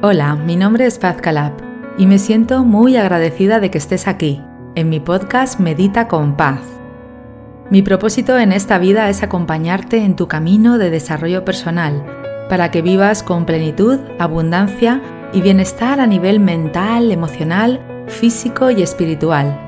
Hola, 0.00 0.36
mi 0.36 0.54
nombre 0.54 0.86
es 0.86 0.96
Paz 0.96 1.16
Calab 1.20 1.54
y 1.98 2.06
me 2.06 2.20
siento 2.20 2.62
muy 2.62 2.96
agradecida 2.96 3.58
de 3.58 3.72
que 3.72 3.78
estés 3.78 4.06
aquí, 4.06 4.40
en 4.76 4.88
mi 4.90 5.00
podcast 5.00 5.58
Medita 5.58 6.06
con 6.06 6.36
Paz. 6.36 6.60
Mi 7.68 7.82
propósito 7.82 8.38
en 8.38 8.52
esta 8.52 8.78
vida 8.78 9.08
es 9.08 9.24
acompañarte 9.24 9.96
en 9.96 10.14
tu 10.14 10.28
camino 10.28 10.78
de 10.78 10.90
desarrollo 10.90 11.44
personal, 11.44 12.06
para 12.48 12.70
que 12.70 12.80
vivas 12.80 13.24
con 13.24 13.44
plenitud, 13.44 13.98
abundancia 14.20 15.02
y 15.32 15.40
bienestar 15.42 15.98
a 15.98 16.06
nivel 16.06 16.38
mental, 16.38 17.10
emocional, 17.10 17.80
físico 18.06 18.70
y 18.70 18.82
espiritual. 18.82 19.58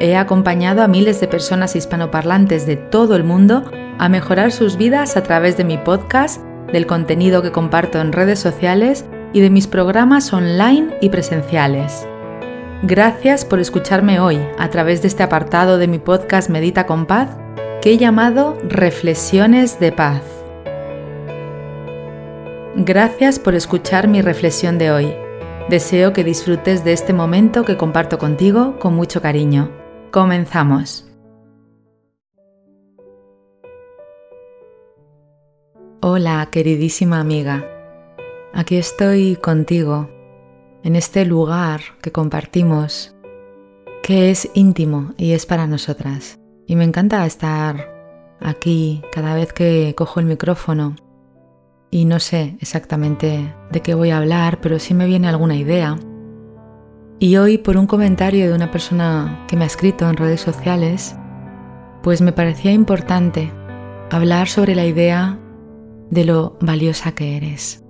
He 0.00 0.16
acompañado 0.16 0.82
a 0.82 0.88
miles 0.88 1.20
de 1.20 1.28
personas 1.28 1.76
hispanoparlantes 1.76 2.66
de 2.66 2.74
todo 2.74 3.14
el 3.14 3.22
mundo 3.22 3.70
a 3.98 4.08
mejorar 4.08 4.50
sus 4.50 4.76
vidas 4.76 5.16
a 5.16 5.22
través 5.22 5.56
de 5.56 5.62
mi 5.62 5.78
podcast, 5.78 6.42
del 6.72 6.86
contenido 6.86 7.40
que 7.40 7.52
comparto 7.52 8.00
en 8.00 8.12
redes 8.12 8.40
sociales 8.40 9.04
y 9.32 9.40
de 9.40 9.50
mis 9.50 9.66
programas 9.66 10.32
online 10.32 10.96
y 11.00 11.10
presenciales. 11.10 12.06
Gracias 12.82 13.44
por 13.44 13.60
escucharme 13.60 14.20
hoy 14.20 14.38
a 14.58 14.70
través 14.70 15.02
de 15.02 15.08
este 15.08 15.22
apartado 15.22 15.78
de 15.78 15.88
mi 15.88 15.98
podcast 15.98 16.48
Medita 16.48 16.86
con 16.86 17.06
Paz 17.06 17.30
que 17.82 17.92
he 17.92 17.98
llamado 17.98 18.56
Reflexiones 18.68 19.78
de 19.80 19.92
Paz. 19.92 20.22
Gracias 22.76 23.38
por 23.38 23.54
escuchar 23.54 24.08
mi 24.08 24.22
reflexión 24.22 24.78
de 24.78 24.92
hoy. 24.92 25.14
Deseo 25.68 26.12
que 26.12 26.24
disfrutes 26.24 26.84
de 26.84 26.92
este 26.92 27.12
momento 27.12 27.64
que 27.64 27.76
comparto 27.76 28.18
contigo 28.18 28.78
con 28.78 28.94
mucho 28.94 29.20
cariño. 29.20 29.70
Comenzamos. 30.12 31.04
Hola, 36.00 36.48
queridísima 36.50 37.20
amiga. 37.20 37.77
Aquí 38.54 38.76
estoy 38.76 39.36
contigo, 39.36 40.08
en 40.82 40.96
este 40.96 41.26
lugar 41.26 41.80
que 42.00 42.12
compartimos, 42.12 43.14
que 44.02 44.30
es 44.30 44.48
íntimo 44.54 45.12
y 45.18 45.32
es 45.32 45.44
para 45.44 45.66
nosotras. 45.66 46.38
Y 46.66 46.74
me 46.74 46.84
encanta 46.84 47.26
estar 47.26 48.36
aquí 48.40 49.02
cada 49.12 49.34
vez 49.34 49.52
que 49.52 49.94
cojo 49.96 50.20
el 50.20 50.26
micrófono 50.26 50.96
y 51.90 52.06
no 52.06 52.20
sé 52.20 52.56
exactamente 52.60 53.54
de 53.70 53.82
qué 53.82 53.94
voy 53.94 54.10
a 54.10 54.18
hablar, 54.18 54.60
pero 54.60 54.78
sí 54.78 54.94
me 54.94 55.06
viene 55.06 55.28
alguna 55.28 55.56
idea. 55.56 55.98
Y 57.18 57.36
hoy 57.36 57.58
por 57.58 57.76
un 57.76 57.86
comentario 57.86 58.48
de 58.48 58.54
una 58.54 58.70
persona 58.70 59.44
que 59.48 59.56
me 59.56 59.64
ha 59.64 59.66
escrito 59.66 60.08
en 60.08 60.16
redes 60.16 60.40
sociales, 60.40 61.16
pues 62.02 62.22
me 62.22 62.32
parecía 62.32 62.72
importante 62.72 63.52
hablar 64.10 64.48
sobre 64.48 64.74
la 64.74 64.86
idea 64.86 65.38
de 66.10 66.24
lo 66.24 66.56
valiosa 66.60 67.12
que 67.12 67.36
eres. 67.36 67.84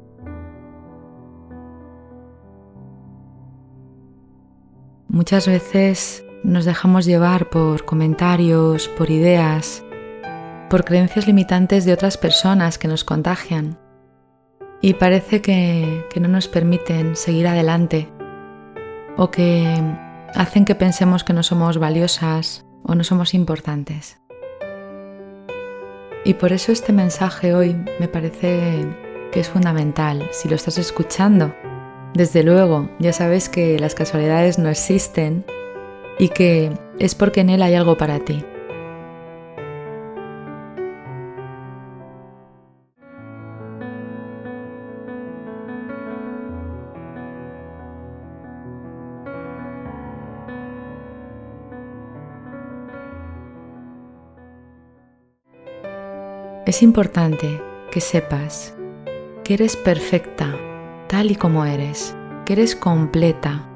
Muchas 5.09 5.47
veces 5.47 6.23
nos 6.43 6.67
dejamos 6.67 7.07
llevar 7.07 7.49
por 7.49 7.87
comentarios, 7.87 8.89
por 8.89 9.11
ideas, 9.11 9.83
por 10.69 10.85
creencias 10.85 11.27
limitantes 11.27 11.87
de 11.87 11.95
otras 11.95 12.19
personas 12.19 12.77
que 12.77 12.89
nos 12.89 13.05
contagian 13.05 13.79
y 14.83 14.95
parece 14.95 15.41
que, 15.41 16.05
no 16.21 16.29
nos 16.29 16.47
permiten 16.47 17.17
seguir 17.17 17.47
adelante 17.47 18.09
o 19.17 19.31
que 19.31 19.83
hacen 20.35 20.67
que 20.67 20.75
pensemos 20.75 21.25
que 21.25 21.33
no 21.33 21.43
somos 21.43 21.79
valiosas 21.79 22.67
o 22.83 22.95
no 22.95 23.03
somos 23.03 23.33
importantes. 23.33 24.21
Y 26.23 26.35
por 26.35 26.53
eso 26.53 26.71
este 26.71 26.93
mensaje 26.93 27.55
hoy 27.55 27.75
me 27.99 28.09
parece 28.09 28.87
que 29.33 29.41
es 29.41 29.49
fundamental. 29.49 30.29
Si 30.33 30.51
lo 30.51 30.57
estás 30.57 30.77
escuchando 30.77 31.55
desde 32.19 32.43
luego, 32.43 32.91
ya 32.99 33.13
sabes 33.13 33.49
que 33.49 33.79
las 33.79 33.95
casualidades 33.95 34.59
no 34.59 34.69
existen 34.69 35.45
y 36.19 36.31
que 36.31 36.73
es 36.99 37.15
porque 37.15 37.43
en 37.43 37.49
él 37.49 37.63
hay 37.63 37.77
algo 37.77 37.97
para 37.97 38.19
ti. 38.19 38.45
Es 56.67 56.83
importante 56.83 57.63
que 57.93 58.01
sepas 58.01 58.75
que 59.45 59.55
eres 59.55 59.77
perfecta 59.77 60.68
tal 61.09 61.31
y 61.31 61.37
como 61.37 61.65
eres, 61.65 62.15
que 62.45 62.53
eres 62.53 62.77
completa, 62.77 63.67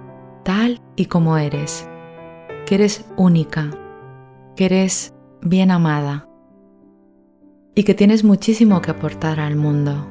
tal 0.44 0.82
y 0.96 1.06
como 1.06 1.38
eres, 1.38 1.88
que 2.66 2.74
eres 2.74 3.06
única, 3.16 3.70
que 4.54 4.66
eres 4.66 5.14
bien 5.40 5.70
amada 5.70 6.28
y 7.74 7.84
que 7.84 7.94
tienes 7.94 8.22
muchísimo 8.22 8.82
que 8.82 8.90
aportar 8.90 9.40
al 9.40 9.56
mundo, 9.56 10.06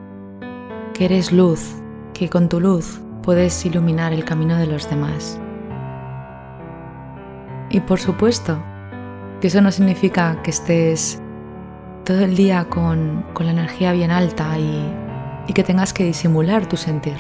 que 0.96 1.06
eres 1.06 1.32
luz, 1.32 1.76
que 2.16 2.28
con 2.28 2.50
tu 2.50 2.60
luz 2.60 3.00
puedes 3.22 3.64
iluminar 3.68 4.14
el 4.14 4.26
camino 4.26 4.58
de 4.58 4.66
los 4.66 4.90
demás. 4.90 5.40
Y 7.70 7.82
por 7.82 8.00
supuesto, 8.00 8.62
que 9.40 9.48
eso 9.48 9.62
no 9.62 9.72
significa 9.72 10.42
que 10.42 10.50
estés 10.50 11.22
todo 12.04 12.22
el 12.22 12.36
día 12.36 12.66
con, 12.68 13.24
con 13.36 13.46
la 13.46 13.52
energía 13.52 13.94
bien 13.94 14.10
alta 14.10 14.58
y 14.58 15.01
y 15.48 15.54
que 15.54 15.64
tengas 15.64 15.94
que 15.94 16.04
disimular 16.04 16.68
tu 16.68 16.78
sentir. 16.78 17.18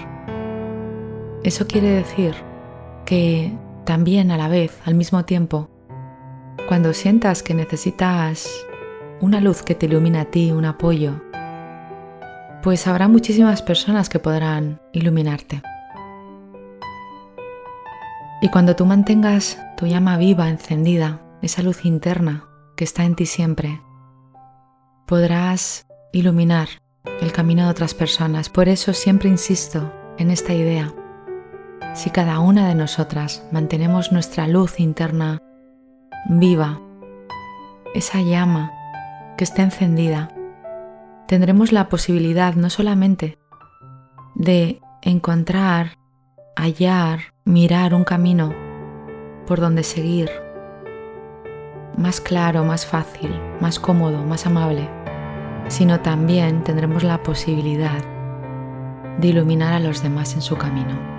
Eso 1.43 1.67
quiere 1.67 1.89
decir 1.89 2.35
que 3.05 3.51
también 3.85 4.31
a 4.31 4.37
la 4.37 4.47
vez, 4.47 4.79
al 4.85 4.95
mismo 4.95 5.25
tiempo, 5.25 5.69
cuando 6.67 6.93
sientas 6.93 7.43
que 7.43 7.53
necesitas 7.53 8.47
una 9.19 9.41
luz 9.41 9.63
que 9.63 9.75
te 9.75 9.87
ilumine 9.87 10.19
a 10.19 10.25
ti, 10.25 10.51
un 10.51 10.65
apoyo, 10.65 11.21
pues 12.61 12.87
habrá 12.87 13.07
muchísimas 13.07 13.61
personas 13.61 14.07
que 14.07 14.19
podrán 14.19 14.79
iluminarte. 14.93 15.61
Y 18.41 18.49
cuando 18.49 18.75
tú 18.75 18.85
mantengas 18.85 19.59
tu 19.77 19.85
llama 19.85 20.17
viva, 20.17 20.49
encendida, 20.49 21.21
esa 21.41 21.61
luz 21.61 21.85
interna 21.85 22.47
que 22.75 22.83
está 22.83 23.03
en 23.03 23.15
ti 23.15 23.25
siempre, 23.25 23.81
podrás 25.05 25.85
iluminar 26.11 26.80
el 27.21 27.31
camino 27.31 27.65
de 27.65 27.71
otras 27.71 27.93
personas. 27.93 28.49
Por 28.49 28.69
eso 28.69 28.93
siempre 28.93 29.29
insisto 29.29 29.91
en 30.17 30.31
esta 30.31 30.53
idea. 30.53 30.93
Si 31.93 32.09
cada 32.09 32.39
una 32.39 32.67
de 32.67 32.75
nosotras 32.75 33.45
mantenemos 33.51 34.11
nuestra 34.11 34.47
luz 34.47 34.79
interna 34.79 35.39
viva, 36.29 36.79
esa 37.93 38.21
llama 38.21 38.71
que 39.37 39.43
esté 39.43 39.61
encendida, 39.61 40.29
tendremos 41.27 41.71
la 41.71 41.89
posibilidad 41.89 42.53
no 42.55 42.69
solamente 42.69 43.37
de 44.35 44.81
encontrar, 45.01 45.97
hallar, 46.55 47.33
mirar 47.43 47.93
un 47.93 48.03
camino 48.03 48.53
por 49.45 49.59
donde 49.59 49.83
seguir, 49.83 50.29
más 51.97 52.21
claro, 52.21 52.63
más 52.63 52.85
fácil, 52.85 53.31
más 53.59 53.79
cómodo, 53.79 54.23
más 54.23 54.45
amable, 54.45 54.89
sino 55.71 56.01
también 56.01 56.63
tendremos 56.63 57.01
la 57.01 57.23
posibilidad 57.23 58.03
de 59.17 59.27
iluminar 59.27 59.73
a 59.73 59.79
los 59.79 60.03
demás 60.03 60.33
en 60.33 60.41
su 60.41 60.57
camino. 60.57 61.10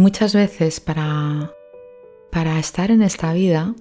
Muchas 0.00 0.34
veces 0.34 0.80
para, 0.80 1.52
para 2.32 2.58
estar 2.58 2.90
en 2.90 3.02
esta 3.02 3.34
vida, 3.34 3.74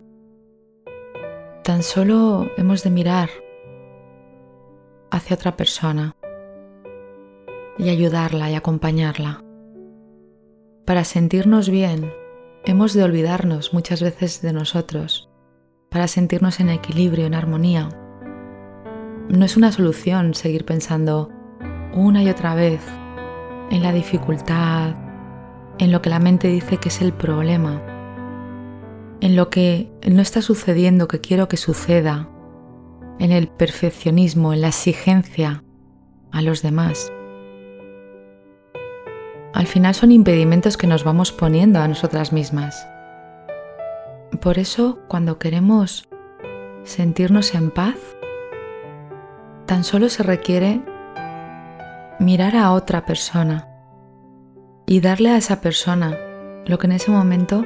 tan 1.64 1.82
solo 1.82 2.52
hemos 2.58 2.84
de 2.84 2.90
mirar 2.90 3.30
hacia 5.12 5.36
otra 5.36 5.56
persona 5.56 6.16
y 7.78 7.90
ayudarla 7.90 8.52
y 8.52 8.56
acompañarla. 8.56 9.44
Para 10.86 11.06
sentirnos 11.06 11.70
bien, 11.70 12.12
hemos 12.66 12.94
de 12.94 13.04
olvidarnos 13.04 13.74
muchas 13.74 14.02
veces 14.02 14.42
de 14.42 14.52
nosotros, 14.52 15.30
para 15.90 16.08
sentirnos 16.08 16.60
en 16.60 16.70
equilibrio, 16.70 17.28
en 17.28 17.34
armonía. 17.34 17.90
No 19.30 19.46
es 19.46 19.56
una 19.56 19.72
solución 19.72 20.34
seguir 20.34 20.66
pensando 20.66 21.30
una 21.94 22.22
y 22.24 22.30
otra 22.30 22.56
vez 22.56 22.82
en 23.72 23.84
la 23.84 23.94
dificultad, 23.94 25.09
en 25.80 25.92
lo 25.94 26.02
que 26.02 26.10
la 26.10 26.20
mente 26.20 26.50
dice 26.50 26.78
que 26.78 26.90
es 26.90 27.02
el 27.02 27.14
problema, 27.14 27.82
en 29.22 29.36
lo 29.36 29.50
que 29.50 29.92
no 30.08 30.22
está 30.22 30.42
sucediendo 30.42 31.08
que 31.08 31.22
quiero 31.22 31.48
que 31.48 31.58
suceda, 31.58 32.30
en 33.18 33.32
el 33.32 33.48
perfeccionismo, 33.48 34.54
en 34.54 34.62
la 34.62 34.68
exigencia 34.68 35.64
a 36.32 36.42
los 36.42 36.62
demás. 36.62 37.12
Al 39.54 39.68
final 39.68 39.96
son 39.96 40.12
impedimentos 40.12 40.78
que 40.78 40.88
nos 40.88 41.04
vamos 41.04 41.32
poniendo 41.32 41.80
a 41.80 41.88
nosotras 41.88 42.32
mismas. 42.32 42.88
Por 44.42 44.60
eso, 44.60 45.00
cuando 45.08 45.40
queremos 45.40 46.08
sentirnos 46.84 47.56
en 47.56 47.72
paz, 47.72 47.98
tan 49.66 49.84
solo 49.84 50.10
se 50.10 50.24
requiere 50.24 50.82
mirar 52.20 52.56
a 52.56 52.72
otra 52.72 53.06
persona 53.06 53.69
y 54.90 55.02
darle 55.02 55.30
a 55.30 55.38
esa 55.38 55.62
persona 55.62 56.18
lo 56.66 56.80
que 56.80 56.88
en 56.88 56.94
ese 56.94 57.12
momento 57.12 57.64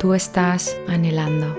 tú 0.00 0.14
estás 0.14 0.76
anhelando. 0.88 1.56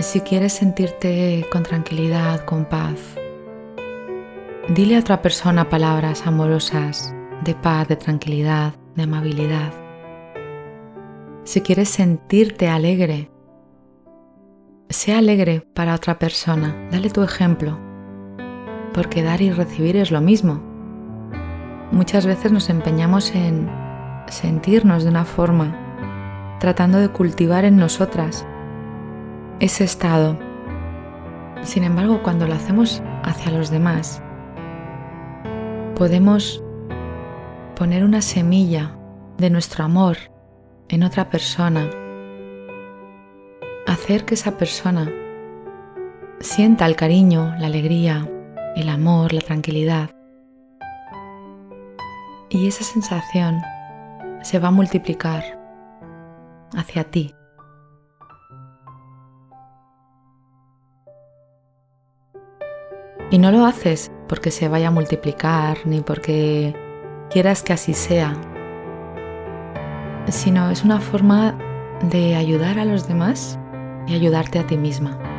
Si 0.00 0.20
quieres 0.20 0.52
sentirte 0.52 1.46
con 1.50 1.62
tranquilidad, 1.62 2.44
con 2.44 2.66
paz, 2.66 2.98
dile 4.68 4.96
a 4.96 5.00
otra 5.00 5.22
persona 5.22 5.70
palabras 5.70 6.26
amorosas 6.26 7.14
de 7.42 7.54
paz, 7.54 7.88
de 7.88 7.96
tranquilidad, 7.96 8.74
de 8.96 9.04
amabilidad. 9.04 9.72
Si 11.44 11.62
quieres 11.62 11.88
sentirte 11.88 12.68
alegre, 12.68 13.30
sea 14.90 15.18
alegre 15.18 15.66
para 15.72 15.94
otra 15.94 16.18
persona, 16.18 16.88
dale 16.90 17.08
tu 17.08 17.22
ejemplo, 17.22 17.91
porque 18.92 19.22
dar 19.22 19.40
y 19.40 19.50
recibir 19.50 19.96
es 19.96 20.10
lo 20.10 20.20
mismo. 20.20 20.60
Muchas 21.90 22.26
veces 22.26 22.52
nos 22.52 22.70
empeñamos 22.70 23.34
en 23.34 23.70
sentirnos 24.28 25.04
de 25.04 25.10
una 25.10 25.24
forma, 25.24 26.56
tratando 26.58 26.98
de 26.98 27.08
cultivar 27.08 27.64
en 27.64 27.76
nosotras 27.76 28.46
ese 29.60 29.84
estado. 29.84 30.38
Sin 31.62 31.84
embargo, 31.84 32.22
cuando 32.22 32.46
lo 32.46 32.54
hacemos 32.54 33.02
hacia 33.22 33.52
los 33.52 33.70
demás, 33.70 34.22
podemos 35.96 36.62
poner 37.76 38.04
una 38.04 38.22
semilla 38.22 38.96
de 39.38 39.50
nuestro 39.50 39.84
amor 39.84 40.16
en 40.88 41.02
otra 41.02 41.30
persona, 41.30 41.88
hacer 43.86 44.24
que 44.24 44.34
esa 44.34 44.56
persona 44.56 45.10
sienta 46.40 46.86
el 46.86 46.96
cariño, 46.96 47.54
la 47.58 47.66
alegría, 47.66 48.28
el 48.76 48.88
amor, 48.88 49.32
la 49.32 49.40
tranquilidad. 49.40 50.10
Y 52.48 52.68
esa 52.68 52.84
sensación 52.84 53.60
se 54.42 54.58
va 54.58 54.68
a 54.68 54.72
multiplicar 54.72 55.42
hacia 56.76 57.04
ti. 57.04 57.34
Y 63.30 63.38
no 63.38 63.50
lo 63.50 63.64
haces 63.64 64.12
porque 64.28 64.50
se 64.50 64.68
vaya 64.68 64.88
a 64.88 64.90
multiplicar 64.90 65.78
ni 65.86 66.02
porque 66.02 66.74
quieras 67.30 67.62
que 67.62 67.72
así 67.72 67.94
sea, 67.94 68.34
sino 70.28 70.70
es 70.70 70.84
una 70.84 71.00
forma 71.00 71.56
de 72.10 72.34
ayudar 72.34 72.78
a 72.78 72.84
los 72.84 73.08
demás 73.08 73.58
y 74.06 74.14
ayudarte 74.14 74.58
a 74.58 74.66
ti 74.66 74.76
misma. 74.76 75.31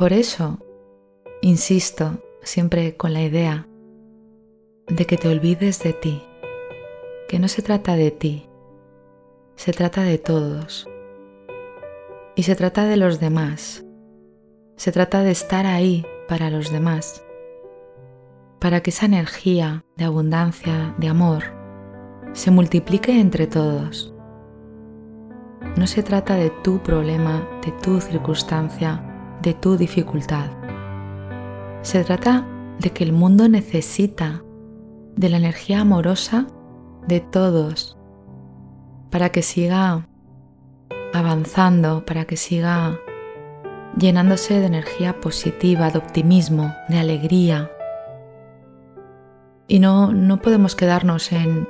Por 0.00 0.14
eso, 0.14 0.58
insisto 1.42 2.22
siempre 2.40 2.96
con 2.96 3.12
la 3.12 3.20
idea 3.20 3.68
de 4.86 5.04
que 5.04 5.18
te 5.18 5.28
olvides 5.28 5.82
de 5.82 5.92
ti, 5.92 6.22
que 7.28 7.38
no 7.38 7.48
se 7.48 7.60
trata 7.60 7.96
de 7.96 8.10
ti, 8.10 8.48
se 9.56 9.74
trata 9.74 10.02
de 10.02 10.16
todos. 10.16 10.88
Y 12.34 12.44
se 12.44 12.56
trata 12.56 12.86
de 12.86 12.96
los 12.96 13.20
demás, 13.20 13.84
se 14.76 14.90
trata 14.90 15.22
de 15.22 15.32
estar 15.32 15.66
ahí 15.66 16.06
para 16.28 16.48
los 16.48 16.72
demás, 16.72 17.22
para 18.58 18.80
que 18.80 18.88
esa 18.88 19.04
energía 19.04 19.84
de 19.98 20.04
abundancia, 20.06 20.94
de 20.96 21.08
amor, 21.08 21.42
se 22.32 22.50
multiplique 22.50 23.20
entre 23.20 23.46
todos. 23.46 24.14
No 25.76 25.86
se 25.86 26.02
trata 26.02 26.36
de 26.36 26.48
tu 26.48 26.82
problema, 26.82 27.46
de 27.62 27.72
tu 27.82 28.00
circunstancia, 28.00 29.09
de 29.42 29.54
tu 29.54 29.76
dificultad. 29.76 30.50
Se 31.82 32.04
trata 32.04 32.46
de 32.78 32.90
que 32.90 33.04
el 33.04 33.12
mundo 33.12 33.48
necesita 33.48 34.42
de 35.16 35.28
la 35.28 35.36
energía 35.36 35.80
amorosa 35.80 36.46
de 37.06 37.20
todos 37.20 37.96
para 39.10 39.30
que 39.30 39.42
siga 39.42 40.06
avanzando, 41.12 42.04
para 42.04 42.24
que 42.24 42.36
siga 42.36 42.98
llenándose 43.98 44.60
de 44.60 44.66
energía 44.66 45.20
positiva, 45.20 45.90
de 45.90 45.98
optimismo, 45.98 46.74
de 46.88 46.98
alegría. 46.98 47.70
Y 49.66 49.78
no, 49.78 50.12
no 50.12 50.40
podemos 50.40 50.74
quedarnos 50.76 51.32
en, 51.32 51.68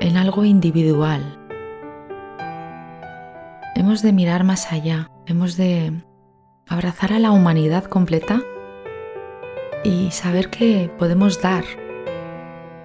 en 0.00 0.16
algo 0.16 0.44
individual. 0.44 1.38
Hemos 3.74 4.02
de 4.02 4.12
mirar 4.12 4.44
más 4.44 4.72
allá, 4.72 5.10
hemos 5.26 5.56
de 5.56 5.92
abrazar 6.72 7.12
a 7.12 7.18
la 7.18 7.32
humanidad 7.32 7.84
completa 7.84 8.40
y 9.84 10.10
saber 10.10 10.48
que 10.48 10.90
podemos 10.98 11.42
dar 11.42 11.64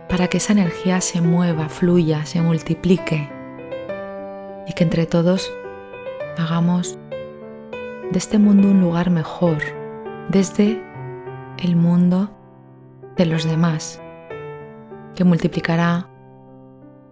para 0.10 0.28
que 0.28 0.38
esa 0.38 0.52
energía 0.52 1.00
se 1.00 1.22
mueva, 1.22 1.70
fluya, 1.70 2.26
se 2.26 2.42
multiplique 2.42 3.30
y 4.68 4.74
que 4.74 4.84
entre 4.84 5.06
todos 5.06 5.54
hagamos 6.38 7.00
de 8.12 8.18
este 8.18 8.38
mundo 8.38 8.68
un 8.68 8.82
lugar 8.82 9.10
mejor, 9.10 9.58
desde 10.30 10.84
el 11.60 11.78
mundo 11.78 12.30
de 13.16 13.26
los 13.26 13.46
demás, 13.46 14.02
que 15.16 15.24
multiplicará 15.24 16.10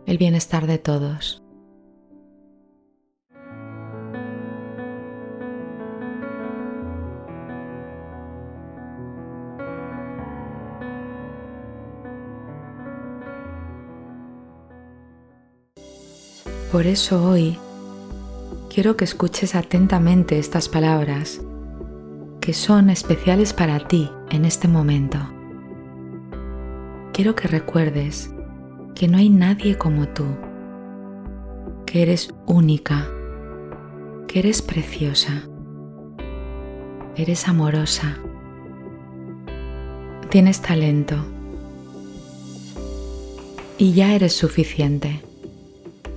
el 0.05 0.17
bienestar 0.17 0.67
de 0.67 0.77
todos. 0.77 1.44
Por 16.75 16.87
eso 16.87 17.25
hoy 17.25 17.57
quiero 18.69 18.97
que 18.97 19.05
escuches 19.05 19.55
atentamente 19.55 20.37
estas 20.37 20.67
palabras 20.67 21.39
que 22.41 22.51
son 22.51 22.89
especiales 22.89 23.53
para 23.53 23.87
ti 23.87 24.11
en 24.29 24.43
este 24.43 24.67
momento. 24.67 25.17
Quiero 27.13 27.33
que 27.33 27.47
recuerdes 27.47 28.29
que 28.93 29.07
no 29.07 29.19
hay 29.19 29.29
nadie 29.29 29.77
como 29.77 30.09
tú, 30.09 30.25
que 31.85 32.01
eres 32.01 32.33
única, 32.45 33.07
que 34.27 34.39
eres 34.39 34.61
preciosa, 34.61 35.43
eres 37.15 37.47
amorosa, 37.47 38.17
tienes 40.27 40.61
talento 40.61 41.25
y 43.77 43.93
ya 43.93 44.13
eres 44.13 44.35
suficiente. 44.35 45.21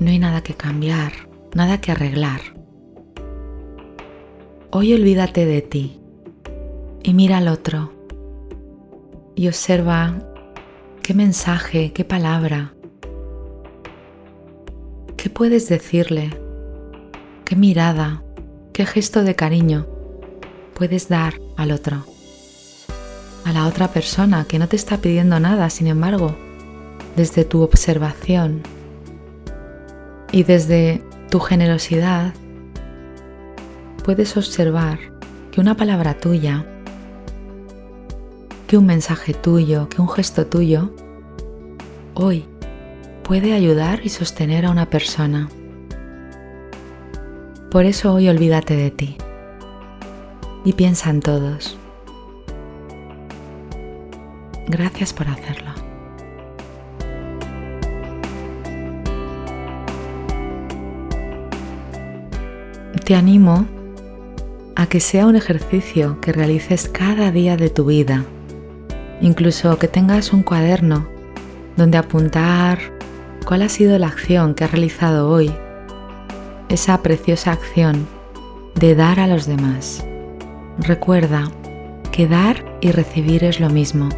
No 0.00 0.11
hay 0.11 0.21
nada 0.21 0.43
que 0.43 0.55
cambiar, 0.55 1.12
nada 1.55 1.81
que 1.81 1.90
arreglar. 1.90 2.40
Hoy 4.71 4.95
olvídate 4.95 5.45
de 5.45 5.61
ti 5.61 6.00
y 7.02 7.14
mira 7.14 7.38
al 7.38 7.49
otro 7.49 7.93
y 9.35 9.49
observa 9.49 10.14
qué 11.02 11.14
mensaje, 11.14 11.93
qué 11.93 12.05
palabra, 12.05 12.75
qué 15.17 15.31
puedes 15.31 15.69
decirle, 15.69 16.31
qué 17.45 17.57
mirada, 17.57 18.23
qué 18.73 18.87
gesto 18.87 19.25
de 19.25 19.35
cariño 19.35 19.88
puedes 20.75 21.09
dar 21.09 21.40
al 21.57 21.73
otro, 21.73 22.05
a 23.45 23.52
la 23.52 23.67
otra 23.67 23.88
persona 23.88 24.45
que 24.45 24.61
no 24.61 24.69
te 24.69 24.76
está 24.76 24.99
pidiendo 24.99 25.40
nada, 25.40 25.69
sin 25.71 25.88
embargo, 25.88 26.37
desde 27.17 27.45
tu 27.45 27.62
observación 27.62 28.62
y 30.33 30.43
desde 30.43 31.03
tu 31.31 31.41
generosidad, 31.41 32.35
puedes 34.05 34.37
observar 34.37 34.99
que 35.51 35.61
una 35.61 35.77
palabra 35.77 36.15
tuya, 36.15 36.65
que 38.67 38.77
un 38.77 38.87
mensaje 38.87 39.35
tuyo, 39.35 39.89
que 39.89 40.01
un 40.01 40.09
gesto 40.09 40.47
tuyo, 40.47 40.91
hoy 42.15 42.47
puede 43.23 43.53
ayudar 43.53 44.01
y 44.05 44.09
sostener 44.09 44.67
a 44.67 44.71
una 44.71 44.87
persona. 44.87 45.49
Por 47.71 47.85
eso 47.85 48.15
hoy 48.15 48.29
olvídate 48.29 48.77
de 48.77 48.91
ti 48.91 49.17
y 50.65 50.73
piensa 50.73 51.11
en 51.11 51.21
todos. 51.21 51.79
Gracias 54.69 55.13
por 55.13 55.29
hacerlo. 55.29 55.88
Te 63.09 63.15
animo 63.15 63.65
a 64.77 64.87
que 64.87 65.00
sea 65.00 65.25
un 65.25 65.35
ejercicio 65.35 66.21
que 66.21 66.31
realices 66.31 66.91
cada 66.91 67.31
día 67.31 67.57
de 67.57 67.71
tu 67.71 67.87
vida, 67.87 68.27
incluso 69.23 69.79
que 69.79 69.88
tengas 69.88 70.35
un 70.35 70.43
cuaderno 70.43 71.09
donde 71.79 71.97
apuntar 71.97 72.79
cuál 73.47 73.62
ha 73.62 73.71
sido 73.71 73.99
la 73.99 74.09
acción 74.09 74.53
que 74.53 74.65
has 74.65 74.73
realizado 74.73 75.31
hoy, 75.31 75.50
esa 76.69 77.03
preciosa 77.03 77.53
acción 77.53 78.07
de 78.75 78.95
dar 78.95 79.21
a 79.21 79.27
los 79.27 79.47
demás. 79.47 80.05
Recuerda 80.79 81.50
que 82.12 82.29
dar 82.29 82.62
y 82.83 82.93
recibir 82.93 83.43
es 83.43 83.59
lo 83.59 83.71
mismo. 83.71 84.11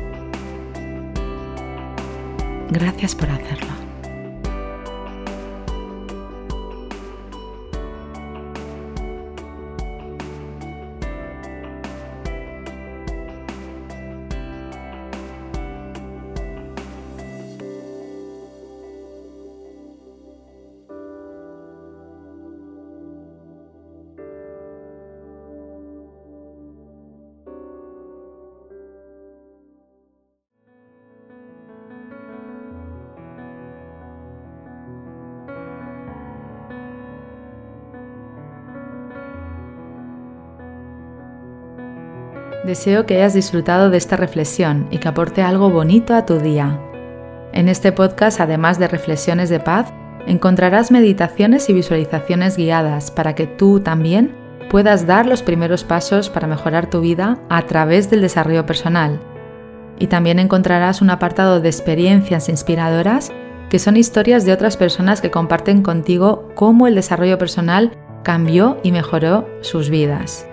Gracias 2.72 3.14
por 3.14 3.30
hacerlo. 3.30 3.79
Deseo 42.64 43.06
que 43.06 43.16
hayas 43.16 43.32
disfrutado 43.32 43.88
de 43.88 43.96
esta 43.96 44.16
reflexión 44.16 44.86
y 44.90 44.98
que 44.98 45.08
aporte 45.08 45.40
algo 45.40 45.70
bonito 45.70 46.14
a 46.14 46.26
tu 46.26 46.38
día. 46.38 46.78
En 47.52 47.70
este 47.70 47.90
podcast, 47.90 48.38
además 48.38 48.78
de 48.78 48.86
reflexiones 48.86 49.48
de 49.48 49.60
paz, 49.60 49.92
encontrarás 50.26 50.90
meditaciones 50.90 51.70
y 51.70 51.72
visualizaciones 51.72 52.58
guiadas 52.58 53.10
para 53.10 53.34
que 53.34 53.46
tú 53.46 53.80
también 53.80 54.36
puedas 54.68 55.06
dar 55.06 55.24
los 55.24 55.42
primeros 55.42 55.84
pasos 55.84 56.28
para 56.28 56.46
mejorar 56.46 56.90
tu 56.90 57.00
vida 57.00 57.38
a 57.48 57.62
través 57.62 58.10
del 58.10 58.20
desarrollo 58.20 58.66
personal. 58.66 59.20
Y 59.98 60.08
también 60.08 60.38
encontrarás 60.38 61.00
un 61.00 61.08
apartado 61.08 61.60
de 61.60 61.68
experiencias 61.70 62.50
inspiradoras 62.50 63.32
que 63.70 63.78
son 63.78 63.96
historias 63.96 64.44
de 64.44 64.52
otras 64.52 64.76
personas 64.76 65.22
que 65.22 65.30
comparten 65.30 65.82
contigo 65.82 66.50
cómo 66.54 66.86
el 66.86 66.94
desarrollo 66.94 67.38
personal 67.38 67.92
cambió 68.22 68.78
y 68.82 68.92
mejoró 68.92 69.48
sus 69.62 69.88
vidas. 69.88 70.49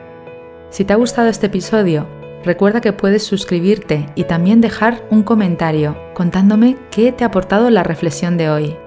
Si 0.78 0.86
te 0.86 0.94
ha 0.94 0.98
gustado 0.98 1.28
este 1.28 1.48
episodio, 1.48 2.08
recuerda 2.44 2.82
que 2.82 2.94
puedes 2.94 3.24
suscribirte 3.24 4.06
y 4.14 4.26
también 4.26 4.62
dejar 4.62 5.04
un 5.10 5.24
comentario 5.24 5.98
contándome 6.14 6.78
qué 6.92 7.12
te 7.12 7.24
ha 7.24 7.28
aportado 7.30 7.72
la 7.72 7.82
reflexión 7.82 8.38
de 8.38 8.52
hoy. 8.52 8.78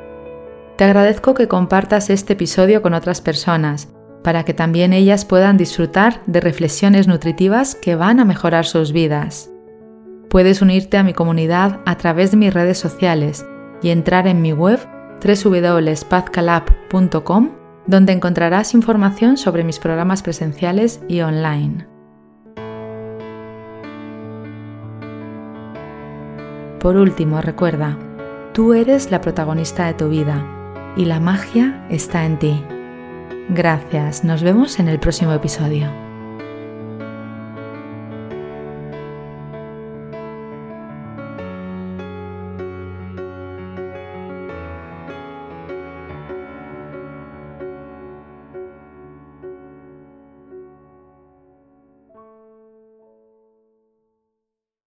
Te 0.76 0.84
agradezco 0.84 1.34
que 1.34 1.48
compartas 1.48 2.08
este 2.08 2.34
episodio 2.34 2.80
con 2.80 2.94
otras 2.94 3.20
personas 3.20 3.88
para 4.22 4.44
que 4.44 4.54
también 4.54 4.92
ellas 4.92 5.24
puedan 5.24 5.56
disfrutar 5.56 6.22
de 6.26 6.40
reflexiones 6.40 7.08
nutritivas 7.08 7.74
que 7.74 7.96
van 7.96 8.20
a 8.20 8.24
mejorar 8.24 8.66
sus 8.66 8.92
vidas. 8.92 9.50
Puedes 10.28 10.62
unirte 10.62 10.96
a 10.96 11.02
mi 11.02 11.12
comunidad 11.12 11.80
a 11.86 11.96
través 11.96 12.30
de 12.30 12.36
mis 12.36 12.54
redes 12.54 12.78
sociales 12.78 13.44
y 13.82 13.90
entrar 13.90 14.28
en 14.28 14.42
mi 14.42 14.52
web 14.52 14.78
www.pazcalab.com 15.24 17.59
donde 17.90 18.12
encontrarás 18.12 18.72
información 18.72 19.36
sobre 19.36 19.64
mis 19.64 19.80
programas 19.80 20.22
presenciales 20.22 21.00
y 21.08 21.22
online. 21.22 21.88
Por 26.78 26.96
último, 26.96 27.42
recuerda, 27.42 27.98
tú 28.54 28.74
eres 28.74 29.10
la 29.10 29.20
protagonista 29.20 29.86
de 29.86 29.94
tu 29.94 30.08
vida 30.08 30.46
y 30.96 31.04
la 31.04 31.18
magia 31.18 31.84
está 31.90 32.24
en 32.24 32.38
ti. 32.38 32.64
Gracias, 33.48 34.22
nos 34.22 34.44
vemos 34.44 34.78
en 34.78 34.86
el 34.86 35.00
próximo 35.00 35.32
episodio. 35.32 36.09